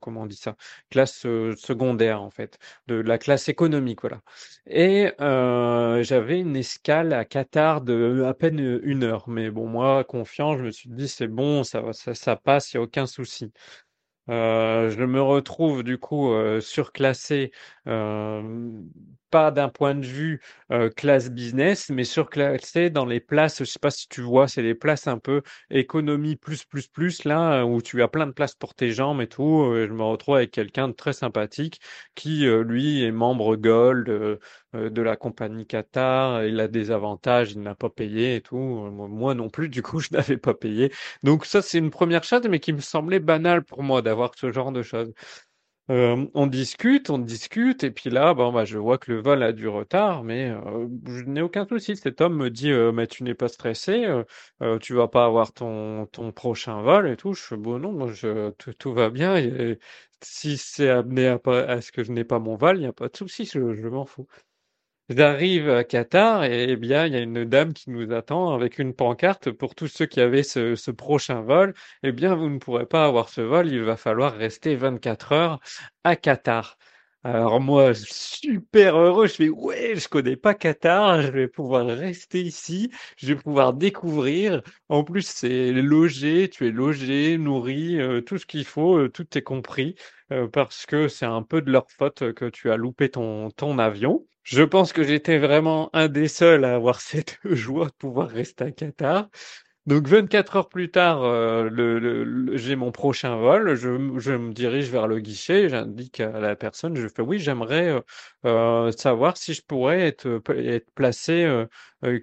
[0.00, 0.56] comment on dit ça,
[0.90, 1.20] classe
[1.56, 4.20] secondaire en fait, de la classe économique, voilà.
[4.66, 10.56] Et j'avais une escale à Qatar de à peine une heure, mais bon moi confiant,
[10.56, 13.52] je me suis dit c'est bon, ça ça, ça passe, il y a aucun souci.
[14.30, 17.77] Euh, je me retrouve du coup euh, surclassé, euh,
[19.30, 20.40] pas d'un point de vue
[20.72, 24.62] euh, classe business, mais surclassé dans les places, je sais pas si tu vois, c'est
[24.62, 28.54] les places un peu économie plus plus plus là où tu as plein de places
[28.54, 29.62] pour tes jambes et tout.
[29.64, 31.80] Euh, je me retrouve avec quelqu'un de très sympathique
[32.14, 34.38] qui euh, lui est membre Gold euh,
[34.74, 36.44] euh, de la compagnie Qatar.
[36.44, 38.56] Il a des avantages, il n'a pas payé et tout.
[38.56, 40.92] Moi non plus, du coup, je n'avais pas payé.
[41.22, 44.52] Donc ça, c'est une première chose, mais qui me semblait banale pour moi d'avoir ce
[44.52, 45.12] genre de choses.
[45.90, 49.52] On discute, on discute, et puis là, bon, bah, je vois que le vol a
[49.52, 51.96] du retard, mais euh, je n'ai aucun souci.
[51.96, 54.06] Cet homme me dit, mais tu n'es pas stressé,
[54.80, 57.32] tu vas pas avoir ton, ton prochain vol et tout.
[57.34, 59.36] Je fais, bon, non, moi, je, tout, va bien.
[59.36, 59.78] Et,
[60.22, 62.92] si c'est amené à, à ce que je n'ai pas mon vol, il n'y a
[62.92, 64.26] pas de souci, je, je m'en fous.
[65.10, 68.78] J'arrive à Qatar et eh bien, il y a une dame qui nous attend avec
[68.78, 71.72] une pancarte pour tous ceux qui avaient ce, ce prochain vol.
[72.02, 75.60] Eh bien, vous ne pourrez pas avoir ce vol, il va falloir rester 24 heures
[76.04, 76.76] à Qatar.
[77.24, 82.42] Alors moi, super heureux, je fais ouais, je connais pas Qatar, je vais pouvoir rester
[82.42, 84.62] ici, je vais pouvoir découvrir.
[84.90, 89.26] En plus, c'est logé, tu es logé, nourri, euh, tout ce qu'il faut, euh, tout
[89.38, 89.94] est compris,
[90.32, 93.78] euh, parce que c'est un peu de leur faute que tu as loupé ton ton
[93.78, 94.26] avion.
[94.50, 98.64] Je pense que j'étais vraiment un des seuls à avoir cette joie de pouvoir rester
[98.64, 99.28] à Qatar.
[99.86, 103.74] Donc 24 heures plus tard, euh, j'ai mon prochain vol.
[103.74, 105.68] Je, me dirige vers le guichet.
[105.68, 108.00] J'indique à la personne, je fais oui, j'aimerais euh,
[108.46, 110.38] euh, savoir si je pourrais être,
[110.94, 111.66] placé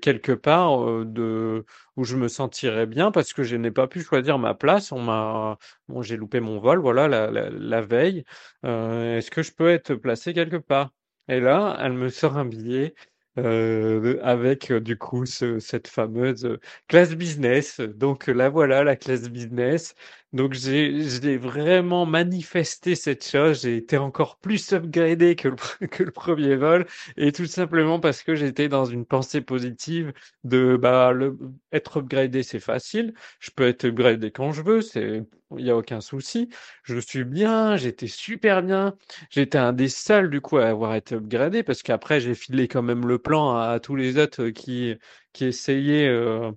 [0.01, 1.65] quelque part de
[1.97, 4.91] où je me sentirais bien parce que je n'ai pas pu choisir ma place.
[4.91, 5.57] On m'a,
[5.89, 8.23] bon, j'ai loupé mon vol, voilà, la, la, veille.
[8.63, 10.91] Est-ce que je peux être placé quelque part?
[11.27, 12.95] Et là, elle me sort un billet.
[13.37, 16.57] euh, avec euh, du coup ce- cette fameuse
[16.87, 19.93] Classe business, donc la voilà, la classe business.
[20.35, 25.55] Donc j'ai vraiment manifesté cette chose, j'ai été encore plus upgradé que le,
[25.87, 30.11] que le premier vol, et tout simplement parce que j'étais dans une pensée positive
[30.43, 31.37] de bah le,
[31.71, 35.23] être upgradé c'est facile, je peux être upgradé quand je veux, c'est
[35.57, 36.49] il y a aucun souci,
[36.83, 38.97] je suis bien, j'étais super bien,
[39.29, 42.83] j'étais un des seuls du coup à avoir été upgradé parce qu'après j'ai filé quand
[42.83, 44.95] même le plan à, à tous les autres qui
[45.31, 46.51] qui essayaient euh,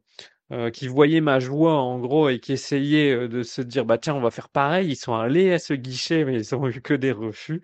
[0.52, 3.98] euh, qui voyaient ma joie en gros et qui essayaient euh, de se dire bah
[3.98, 4.88] tiens on va faire pareil.
[4.90, 7.62] Ils sont allés à ce guichet mais ils ont eu que des refus.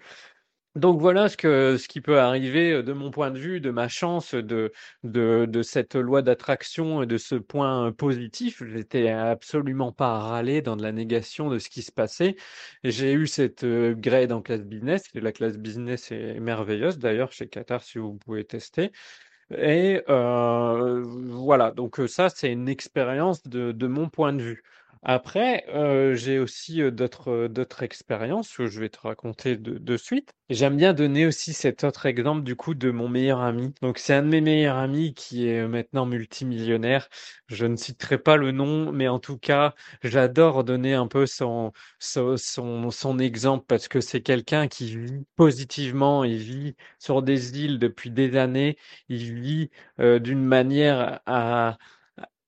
[0.76, 3.70] Donc voilà ce que ce qui peut arriver euh, de mon point de vue de
[3.70, 4.72] ma chance de
[5.04, 8.62] de de cette loi d'attraction et de ce point positif.
[8.66, 12.34] J'étais absolument pas à râler dans de la négation de ce qui se passait.
[12.82, 15.04] J'ai eu cette upgrade en classe business.
[15.14, 18.90] La classe business est merveilleuse d'ailleurs chez Qatar si vous pouvez tester
[19.50, 24.62] et euh, voilà, donc euh, ça, c'est une expérience de, de mon point de vue.
[25.06, 30.32] Après, euh, j'ai aussi d'autres d'autres expériences que je vais te raconter de, de suite.
[30.48, 33.74] J'aime bien donner aussi cet autre exemple du coup de mon meilleur ami.
[33.82, 37.08] Donc c'est un de mes meilleurs amis qui est maintenant multimillionnaire.
[37.48, 41.72] Je ne citerai pas le nom, mais en tout cas, j'adore donner un peu son,
[41.98, 42.36] son,
[42.90, 48.10] son, exemple parce que c'est quelqu'un qui vit positivement, il vit sur des îles depuis
[48.10, 48.76] des années
[49.08, 51.78] il vit euh, d'une manière à...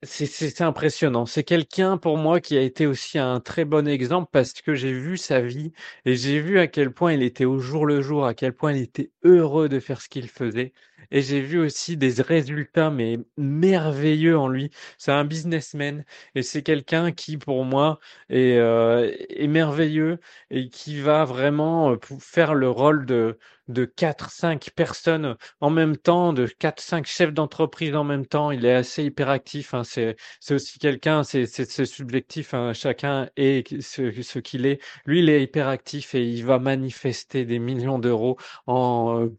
[0.07, 1.27] C'est impressionnant.
[1.27, 4.93] C'est quelqu'un pour moi qui a été aussi un très bon exemple parce que j'ai
[4.93, 5.73] vu sa vie
[6.05, 8.73] et j'ai vu à quel point il était au jour le jour, à quel point
[8.73, 10.73] il était heureux de faire ce qu'il faisait.
[11.11, 14.71] Et j'ai vu aussi des résultats mais merveilleux en lui.
[14.99, 20.19] C'est un businessman et c'est quelqu'un qui pour moi est, euh, est merveilleux
[20.51, 23.39] et qui va vraiment euh, faire le rôle de
[23.69, 28.53] de quatre, cinq personnes en même temps, de quatre, cinq chefs d'entreprise en même temps.
[28.53, 29.75] Il est assez hyperactif.
[29.75, 29.83] Hein.
[29.83, 32.55] C'est, c'est aussi quelqu'un, c'est, c'est, c'est subjectif.
[32.55, 32.73] hein.
[32.75, 34.81] Chacun est ce, ce qu'il est.
[35.05, 39.37] Lui, il est hyperactif et il va manifester des millions d'euros en euh,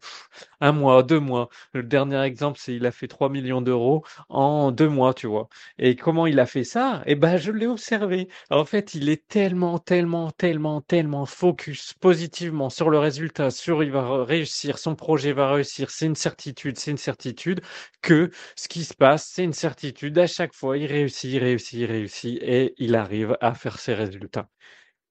[0.60, 1.48] un mois, deux mois.
[1.72, 5.48] Le dernier exemple, c'est il a fait 3 millions d'euros en deux mois, tu vois.
[5.78, 7.02] Et comment il a fait ça?
[7.06, 8.28] Eh ben, je l'ai observé.
[8.50, 13.90] En fait, il est tellement, tellement, tellement, tellement focus positivement sur le résultat, sur il
[13.90, 17.60] va réussir, son projet va réussir, c'est une certitude, c'est une certitude
[18.02, 20.18] que ce qui se passe, c'est une certitude.
[20.18, 23.94] À chaque fois, il réussit, il réussit, il réussit et il arrive à faire ses
[23.94, 24.48] résultats.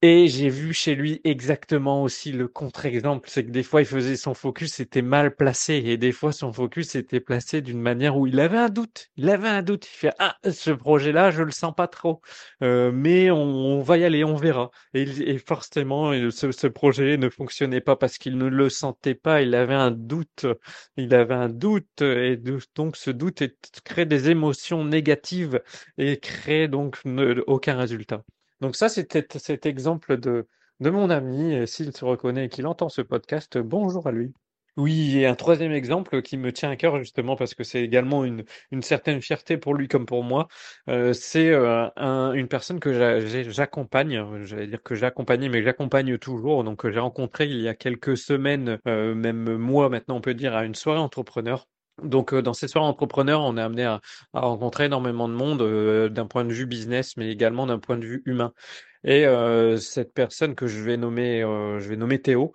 [0.04, 4.16] Et j'ai vu chez lui exactement aussi le contre-exemple, c'est que des fois il faisait
[4.16, 8.28] son focus était mal placé et des fois son focus était placé d'une manière où
[8.28, 9.08] il avait un doute.
[9.16, 9.88] Il avait un doute.
[9.92, 12.22] Il fait ah ce projet-là je le sens pas trop,
[12.62, 14.70] Euh, mais on, va y aller, on verra.
[14.94, 19.42] Et, forcément ce, ce projet ne fonctionnait pas parce qu'il ne le sentait pas.
[19.42, 20.46] Il avait un doute.
[20.98, 22.38] Il avait un doute et
[22.76, 23.44] donc ce doute
[23.84, 25.60] crée des émotions négatives
[25.98, 27.00] et crée donc
[27.48, 28.24] aucun résultat.
[28.62, 30.48] Donc ça, c'était cet exemple de,
[30.80, 31.68] mon ami.
[31.68, 34.34] S'il se reconnaît et qu'il entend ce podcast, bonjour à lui.
[34.78, 38.24] Oui, et un troisième exemple qui me tient à cœur justement parce que c'est également
[38.24, 38.44] une,
[38.84, 40.48] certaine fierté pour lui comme pour moi,
[40.88, 42.94] euh, c'est euh, un- une personne que
[43.50, 47.74] j'accompagne, j'allais dire que j'accompagne, mais j'accompagne toujours, donc que j'ai rencontré il y a
[47.74, 51.68] quelques semaines, euh, même mois maintenant on peut dire, à une soirée entrepreneur.
[52.04, 54.02] Donc dans ces soirées entrepreneurs, on est amené à,
[54.34, 58.22] rencontrer énormément de monde d'un point de vue business, mais également d'un point de vue
[58.26, 58.54] humain.
[59.04, 59.26] Et
[59.80, 62.54] cette personne que je vais nommer, je vais nommer Théo,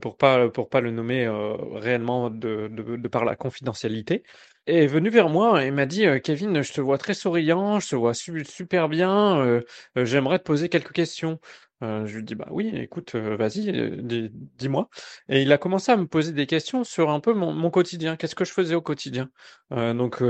[0.00, 1.28] pour pas pour pas le nommer
[1.72, 4.22] réellement de, de, par la confidentialité,
[4.66, 7.96] est venu vers moi et m'a dit Kevin, je te vois très souriant, je te
[7.96, 9.60] vois su- super bien,
[9.96, 11.38] j'aimerais te poser quelques questions.
[11.82, 14.88] Euh, je lui dis bah oui, écoute, euh, vas-y, euh, dis- dis-moi.
[15.28, 18.16] Et il a commencé à me poser des questions sur un peu mon, mon quotidien,
[18.16, 19.30] qu'est-ce que je faisais au quotidien?
[19.70, 20.22] Donc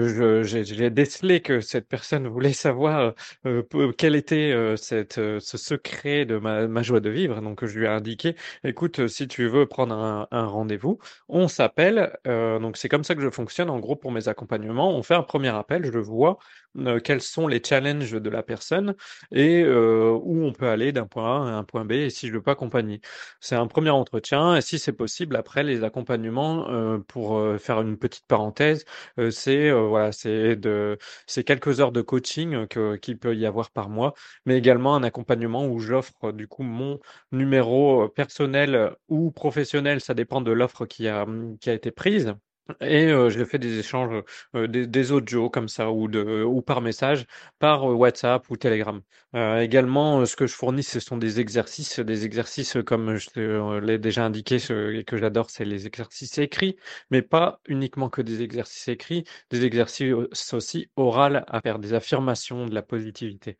[0.42, 3.14] j'ai décelé que cette personne voulait savoir
[3.98, 7.40] quel était cette, ce secret de ma, ma joie de vivre.
[7.42, 12.16] Donc je lui ai indiqué, écoute, si tu veux prendre un, un rendez-vous, on s'appelle.
[12.24, 14.90] Donc c'est comme ça que je fonctionne en gros pour mes accompagnements.
[14.96, 16.63] On fait un premier appel, je vois euh,
[17.04, 18.94] quels sont les challenges de la personne
[19.30, 22.28] et euh, où on peut aller d'un point A à un point B et si
[22.28, 23.00] je veux pas accompagner.
[23.40, 27.80] C'est un premier entretien et si c'est possible, après les accompagnements, euh, pour euh, faire
[27.80, 28.84] une petite parenthèse,
[29.18, 33.34] euh, c'est euh, voilà, c'est de c'est quelques heures de coaching euh, que, qu'il peut
[33.36, 34.14] y avoir par mois,
[34.46, 37.00] mais également un accompagnement où j'offre euh, du coup mon
[37.32, 41.26] numéro euh, personnel euh, ou professionnel, ça dépend de l'offre qui a,
[41.60, 42.34] qui a été prise.
[42.80, 44.22] Et euh, je fais des échanges,
[44.54, 47.26] euh, des, des audios comme ça, ou, de, ou par message,
[47.58, 49.02] par euh, WhatsApp ou Telegram.
[49.34, 54.24] Également, ce que je fournis, ce sont des exercices, des exercices comme je l'ai déjà
[54.24, 54.58] indiqué
[54.96, 56.76] et que j'adore, c'est les exercices écrits,
[57.10, 60.14] mais pas uniquement que des exercices écrits, des exercices
[60.52, 63.58] aussi oraux à faire, des affirmations, de la positivité.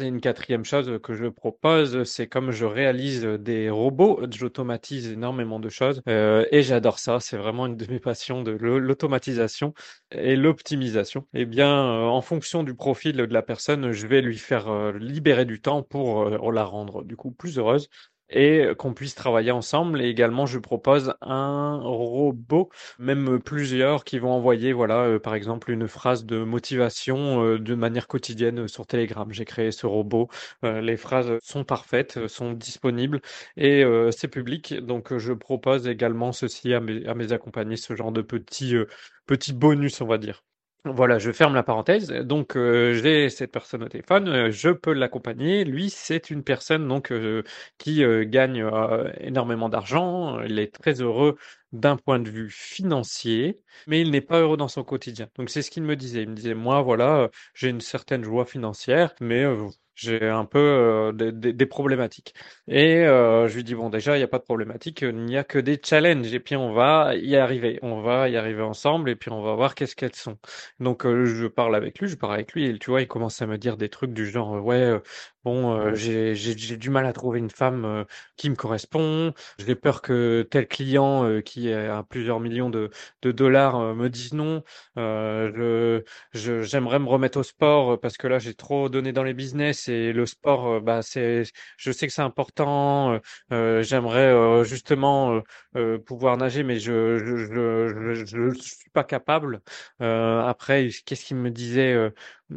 [0.00, 5.60] Et une quatrième chose que je propose, c'est comme je réalise des robots, j'automatise énormément
[5.60, 7.20] de choses euh, et j'adore ça.
[7.20, 9.74] C'est vraiment une de mes passions de l'au- l'automatisation
[10.12, 11.26] et l'optimisation.
[11.34, 14.92] Eh bien, euh, en fonction du profil de la personne, je vais lui faire euh,
[14.98, 17.88] libérer du temps pour la rendre du coup plus heureuse
[18.30, 20.00] et qu'on puisse travailler ensemble.
[20.02, 25.70] Et également, je propose un robot même plusieurs qui vont envoyer, voilà, euh, par exemple,
[25.70, 29.28] une phrase de motivation euh, de manière quotidienne sur Telegram.
[29.32, 30.28] J'ai créé ce robot.
[30.64, 33.20] Euh, les phrases sont parfaites, sont disponibles
[33.56, 34.74] et euh, c'est public.
[34.74, 38.86] Donc, je propose également ceci à mes, à mes accompagnés, ce genre de petits, euh,
[39.26, 40.42] petits bonus, on va dire.
[40.86, 42.08] Voilà, je ferme la parenthèse.
[42.08, 45.64] Donc, euh, j'ai cette personne au téléphone, euh, je peux l'accompagner.
[45.64, 47.42] Lui, c'est une personne donc euh,
[47.76, 50.40] qui euh, gagne euh, énormément d'argent.
[50.40, 51.36] Il est très heureux
[51.72, 55.28] d'un point de vue financier, mais il n'est pas heureux dans son quotidien.
[55.36, 56.22] Donc, c'est ce qu'il me disait.
[56.22, 60.44] Il me disait, moi, voilà, euh, j'ai une certaine joie financière, mais euh, j'ai un
[60.46, 62.34] peu euh, des, problématiques.
[62.66, 65.44] Et je lui dis, bon, déjà, il n'y a pas de problématique, il n'y a
[65.44, 66.32] que des challenges.
[66.32, 67.78] Et puis, on va y arriver.
[67.82, 70.38] On va y arriver ensemble, et puis on va voir qu'est-ce qu'elles sont.
[70.80, 73.46] Donc je parle avec lui, je parle avec lui, et tu vois, il commence à
[73.46, 75.00] me dire des trucs du genre, ouais,
[75.44, 78.04] bon, j'ai du mal à trouver une femme
[78.36, 79.34] qui me correspond.
[79.58, 82.90] J'ai peur que tel client euh, qui a plusieurs millions de
[83.32, 84.62] dollars euh, me dise non.
[84.98, 89.34] Euh, j'aimerais me remettre au sport euh, parce que là j'ai trop donné dans les
[89.34, 91.44] business et le sport, euh, bah c'est,
[91.76, 93.12] je sais que c'est important.
[93.14, 93.18] euh,
[93.52, 95.40] euh, j'aimerais euh, justement euh,
[95.76, 99.60] euh, pouvoir nager, mais je je je je, suis pas capable.
[100.02, 102.10] Euh, après, qu'est-ce qu'il me disait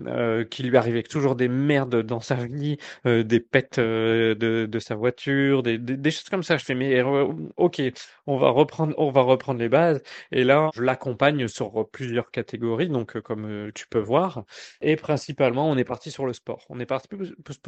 [0.07, 4.65] euh, qu'il lui arrivait toujours des merdes dans sa vie, euh, des pètes euh, de,
[4.65, 6.57] de sa voiture, des, des, des choses comme ça.
[6.57, 7.27] Je fais mais euh,
[7.57, 7.81] ok,
[8.27, 10.01] on va reprendre, on va reprendre les bases.
[10.31, 14.43] Et là, je l'accompagne sur plusieurs catégories, donc euh, comme euh, tu peux voir.
[14.81, 16.65] Et principalement, on est parti sur le sport.
[16.69, 17.07] On est parti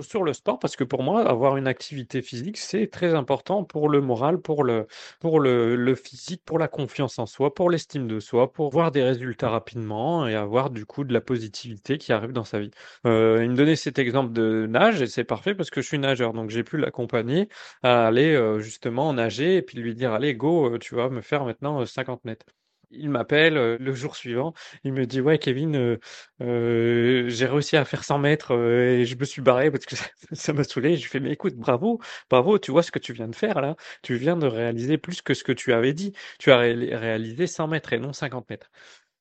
[0.01, 3.89] sur le sport parce que pour moi, avoir une activité physique, c'est très important pour
[3.89, 4.87] le moral, pour le
[5.19, 8.91] pour le, le physique, pour la confiance en soi, pour l'estime de soi, pour voir
[8.91, 12.71] des résultats rapidement et avoir du coup de la positivité qui arrive dans sa vie.
[13.05, 15.99] Euh, il me donnait cet exemple de nage et c'est parfait parce que je suis
[15.99, 17.49] nageur, donc j'ai pu l'accompagner
[17.83, 21.21] à aller euh, justement nager et puis lui dire allez go, euh, tu vas me
[21.21, 22.45] faire maintenant euh, 50 mètres.
[22.91, 25.97] Il m'appelle le jour suivant, il me dit ouais Kevin,
[26.39, 29.95] j'ai réussi à faire 100 mètres et je me suis barré parce que
[30.33, 30.95] ça, m'a saoulé.
[30.97, 31.99] Je fais mais écoute bravo,
[32.29, 35.21] bravo, tu vois ce que tu viens de faire là, tu viens de réaliser plus
[35.21, 36.13] que ce que tu avais dit.
[36.39, 38.69] Tu as ré- réalisé 100 mètres et non 50 mètres.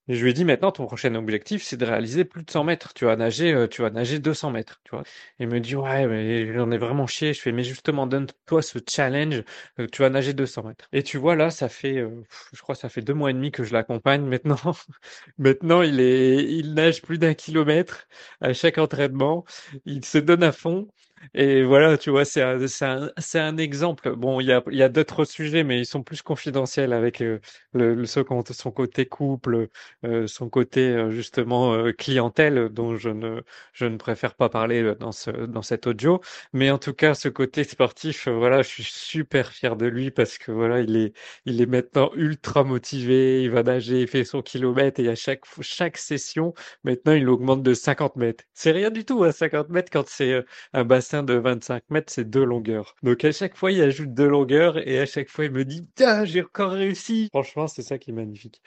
[0.09, 2.64] Et je lui ai dit maintenant ton prochain objectif c'est de réaliser plus de 100
[2.64, 2.93] mètres.
[2.95, 5.03] Tu vas nager, euh, tu vas nager 200 mètres, tu vois.
[5.38, 7.33] Il me dit ouais mais j'en ai vraiment chié.
[7.33, 9.43] Je fais mais justement donne-toi ce challenge,
[9.81, 10.88] euh, tu vas nager 200 mètres.
[10.93, 13.51] Et tu vois là ça fait, euh, je crois ça fait deux mois et demi
[13.51, 14.57] que je l'accompagne maintenant.
[15.38, 18.07] Maintenant il est, il nage plus d'un kilomètre
[18.40, 19.45] à chaque entraînement.
[19.87, 20.88] Il se donne à fond.
[21.35, 23.11] Et voilà, tu vois, c'est un, c'est un,
[23.55, 24.15] un exemple.
[24.17, 27.41] Bon, il y a, y a d'autres sujets, mais ils sont plus confidentiels avec euh,
[27.73, 28.25] le, le, son,
[28.73, 29.69] côté couple,
[30.05, 34.95] euh, son côté euh, justement euh, clientèle, dont je ne, je ne préfère pas parler
[34.99, 36.21] dans ce, dans cet audio.
[36.53, 40.39] Mais en tout cas, ce côté sportif, voilà, je suis super fier de lui parce
[40.39, 41.13] que voilà, il est,
[41.45, 43.43] il est maintenant ultra motivé.
[43.43, 47.63] Il va nager, il fait son kilomètre et à chaque, chaque session, maintenant, il augmente
[47.63, 48.45] de 50 mètres.
[48.53, 52.12] C'est rien du tout, à hein, 50 mètres quand c'est un bassin de 25 mètres,
[52.12, 52.94] c'est deux longueurs.
[53.02, 55.87] Donc à chaque fois, il ajoute deux longueurs et à chaque fois, il me dit,
[56.25, 57.29] j'ai encore réussi.
[57.33, 58.60] Franchement, c'est ça qui est magnifique.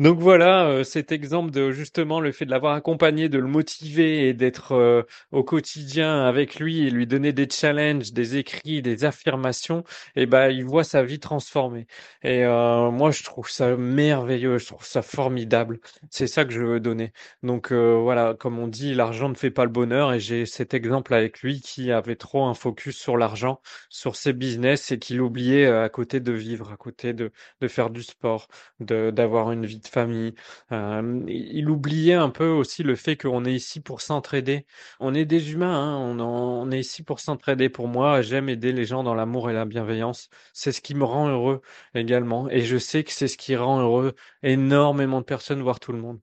[0.00, 4.28] Donc voilà, euh, cet exemple de justement le fait de l'avoir accompagné, de le motiver
[4.28, 9.04] et d'être euh, au quotidien avec lui et lui donner des challenges, des écrits, des
[9.04, 9.80] affirmations,
[10.16, 11.86] et eh ben il voit sa vie transformée.
[12.22, 15.80] Et euh, moi je trouve ça merveilleux, je trouve ça formidable.
[16.08, 17.12] C'est ça que je veux donner.
[17.42, 21.12] Donc voilà, comme on dit, l'argent ne fait pas le bonheur et j'ai cet exemple
[21.12, 25.66] avec lui qui avait trop un focus sur l'argent, sur ses business et qu'il oubliait
[25.66, 27.30] à côté de vivre, à côté de
[27.68, 28.48] faire du sport,
[28.80, 30.34] de d'avoir une vie de famille.
[30.70, 34.66] Il oubliait un peu aussi le fait qu'on est ici pour s'entraider.
[35.00, 37.68] On est des humains, hein, on, on, est ici pour s'entraider.
[37.68, 40.28] Pour moi, j'aime aider les gens dans l'amour et la bienveillance.
[40.52, 41.60] C'est ce qui me rend heureux
[41.94, 42.48] également.
[42.50, 45.98] Et je sais que c'est ce qui rend heureux énormément de personnes, voire tout le
[45.98, 46.20] monde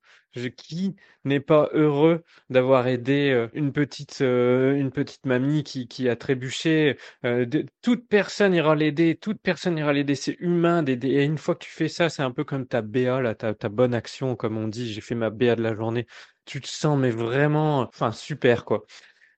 [0.55, 4.91] qui n'est pas heureux d'avoir aidé euh, une petite euh, une
[5.25, 6.97] mamie qui, a trébuché.
[7.25, 7.45] Euh,
[7.81, 10.15] toute personne ira l'aider toute personne ira l'aider.
[10.15, 11.09] C'est humain d'aider.
[11.09, 13.53] Et une fois que tu fais ça c'est un peu comme ta BA là ta,
[13.69, 14.93] bonne action comme on dit.
[14.93, 16.05] J'ai fait ma BA de la journée.
[16.45, 18.85] Tu te sens mais vraiment enfin super quoi.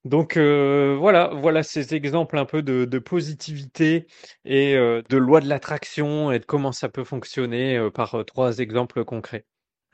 [0.05, 4.07] Donc voilà, voilà ces exemples un peu de positivité
[4.45, 9.45] et de loi de l'attraction et de comment ça peut fonctionner par trois exemples concrets.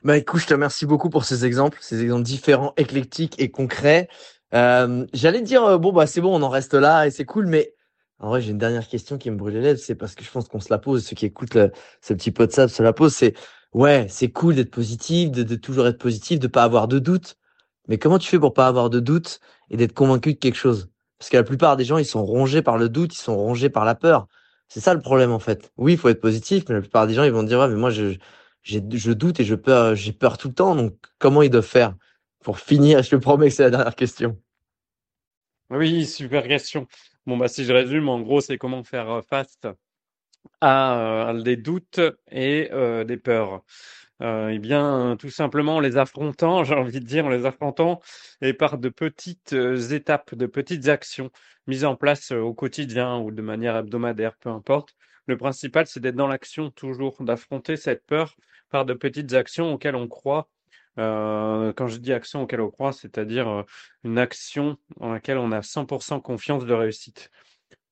[0.06, 4.06] Bah écoute, je te remercie beaucoup pour ces exemples, ces exemples différents, éclectiques et concrets.
[4.54, 7.46] Euh, J'allais dire euh, bon bah c'est bon, on en reste là et c'est cool,
[7.46, 7.74] mais
[8.20, 10.30] en vrai j'ai une dernière question qui me brûle les lèvres, c'est parce que je
[10.30, 11.58] pense qu'on se la pose, ceux qui écoutent
[12.00, 13.34] ce petit pot de sable se la pose, c'est
[13.72, 17.34] ouais c'est cool d'être positif, de, de, toujours être positif, de pas avoir de doute,
[17.88, 19.40] mais comment tu fais pour pas avoir de doute
[19.70, 20.88] et d'être convaincu de quelque chose?
[21.18, 23.70] Parce que la plupart des gens ils sont rongés par le doute, ils sont rongés
[23.70, 24.28] par la peur.
[24.68, 25.72] C'est ça le problème en fait.
[25.76, 27.74] Oui, il faut être positif, mais la plupart des gens ils vont dire ouais mais
[27.74, 28.16] moi je
[28.66, 30.74] je doute et je peur, j'ai peur tout le temps.
[30.74, 31.94] Donc, comment ils doivent faire
[32.40, 33.02] pour finir?
[33.02, 34.40] Je te promets que c'est la dernière question.
[35.70, 36.86] Oui, super question.
[37.26, 39.58] Bon, bah, si je résume, en gros, c'est comment faire euh, face
[40.60, 42.00] à euh, des doutes
[42.30, 43.62] et euh, des peurs.
[44.22, 48.00] Euh, eh bien, tout simplement, en les affrontant, j'ai envie de dire, en les affrontant,
[48.40, 51.30] et par de petites étapes, de petites actions
[51.66, 54.95] mises en place au quotidien ou de manière hebdomadaire, peu importe.
[55.26, 58.36] Le principal, c'est d'être dans l'action toujours, d'affronter cette peur
[58.70, 60.48] par de petites actions auxquelles on croit.
[60.98, 63.62] Euh, quand je dis action auxquelles on croit, c'est-à-dire euh,
[64.04, 67.30] une action dans laquelle on a 100% confiance de réussite.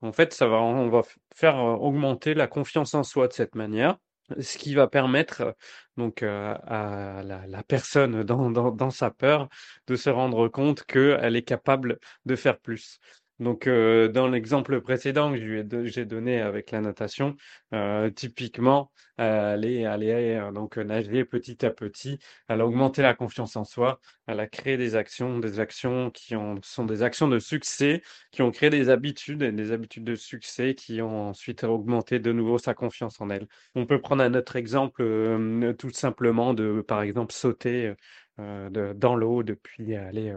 [0.01, 1.03] En fait, ça va, on va
[1.35, 3.99] faire euh, augmenter la confiance en soi de cette manière,
[4.41, 5.55] ce qui va permettre
[5.99, 9.49] donc à la, personne dans, sa peur
[9.87, 13.01] de se rendre compte qu'elle est capable de faire plus.
[13.41, 17.35] Donc, euh, dans l'exemple précédent que j'ai donné avec la natation,
[17.73, 22.19] euh, typiquement, elle elle est euh, donc nager petit à petit,
[22.49, 26.37] elle a augmenté la confiance en soi, elle a créé des actions, des actions qui
[26.37, 30.15] ont, sont des actions de succès, qui ont créé des habitudes et des habitudes de
[30.15, 33.49] succès qui ont ensuite augmenté de nouveau sa confiance en elle.
[33.75, 37.95] On peut prendre un autre exemple, tout simplement de, par exemple, sauter
[38.39, 40.35] dans l'eau depuis aller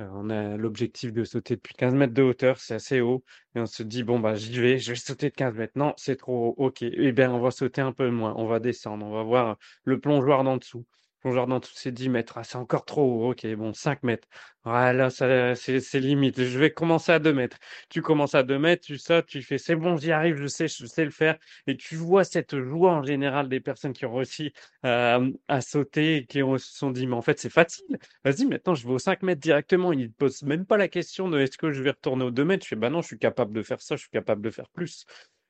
[0.00, 3.24] euh, on a l'objectif de sauter depuis 15 mètres de hauteur, c'est assez haut.
[3.54, 5.72] Et on se dit, bon, bah, j'y vais, je vais sauter de 15 mètres.
[5.76, 6.66] Non, c'est trop haut.
[6.66, 6.82] OK.
[6.82, 8.34] Eh bien, on va sauter un peu moins.
[8.36, 9.04] On va descendre.
[9.06, 10.86] On va voir le plongeoir d'en dessous.
[11.24, 12.36] Le plongeoir d'en dessous, c'est 10 mètres.
[12.36, 13.30] Ah, c'est encore trop haut.
[13.30, 14.26] OK, bon, 5 mètres.
[14.64, 16.42] Voilà, ça, c'est, limite.
[16.42, 17.58] Je vais commencer à 2 mètres.
[17.88, 20.66] Tu commences à 2 mètres, tu sautes, tu fais, c'est bon, j'y arrive, je sais,
[20.66, 21.38] je sais le faire.
[21.68, 24.52] Et tu vois cette joie en général des personnes qui ont réussi
[24.84, 27.98] euh, à sauter et qui se sont dit, mais en fait, c'est facile.
[28.24, 29.92] Vas-y, maintenant, je vais aux 5 mètres directement.
[29.92, 32.44] Ils ne posent même pas la question de est-ce que je vais retourner aux 2
[32.44, 32.64] mètres?
[32.64, 34.68] Je fais, bah non, je suis capable de faire ça, je suis capable de faire
[34.70, 35.06] plus.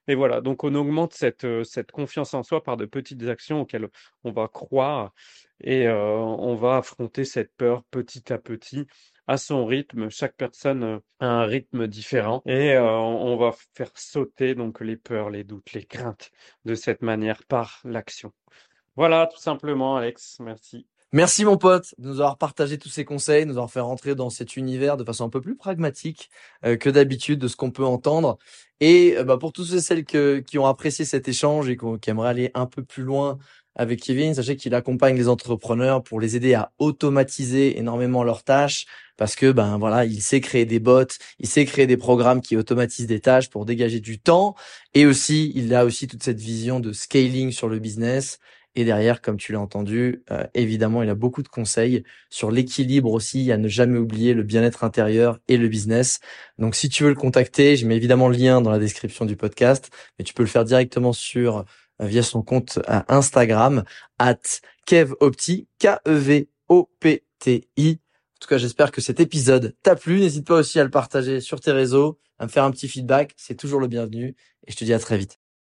[0.09, 3.61] Et voilà, donc on augmente cette, euh, cette confiance en soi par de petites actions
[3.63, 3.89] auxquelles
[4.25, 5.13] on va croire
[5.61, 8.87] et euh, on va affronter cette peur petit à petit
[9.29, 10.11] à son rythme.
[10.11, 15.31] Chaque personne euh, a un rythme différent et on va faire sauter donc les peurs,
[15.31, 16.31] les doutes, les craintes
[16.65, 18.33] de cette manière par l'action.
[18.97, 20.39] Voilà, tout simplement, Alex.
[20.41, 20.87] Merci.
[21.15, 24.31] Merci mon pote de nous avoir partagé tous ces conseils, nous avoir fait rentrer dans
[24.31, 26.31] cet univers de façon un peu plus pragmatique
[26.65, 28.39] euh, que d'habitude de ce qu'on peut entendre.
[28.81, 32.09] Et euh, bah, pour tous ceux et celles qui ont apprécié cet échange et qui
[32.09, 33.37] aimeraient aller un peu plus loin
[33.75, 38.87] avec Kevin, sachez qu'il accompagne les entrepreneurs pour les aider à automatiser énormément leurs tâches,
[39.19, 41.05] parce que ben voilà, il sait créer des bots,
[41.39, 44.55] il sait créer des programmes qui automatisent des tâches pour dégager du temps
[44.95, 48.39] et aussi il a aussi toute cette vision de scaling sur le business
[48.75, 53.13] et derrière, comme tu l'as entendu, euh, évidemment, il a beaucoup de conseils sur l'équilibre
[53.13, 56.21] aussi, à ne jamais oublier le bien-être intérieur et le business.
[56.59, 59.37] Donc, si tu veux le contacter, je mets évidemment le lien dans la description du
[59.37, 61.67] podcast, mais tu peux le faire directement sur
[62.01, 63.85] euh, via son compte à Instagram
[64.19, 64.41] at
[64.87, 66.41] kevopti, K-E-V-O-P-T-I.
[67.91, 70.19] En tout cas, j'espère que cet épisode t'a plu.
[70.21, 73.35] N'hésite pas aussi à le partager sur tes réseaux, à me faire un petit feedback.
[73.37, 74.35] C'est toujours le bienvenu.
[74.67, 75.42] Et je te dis à très vite.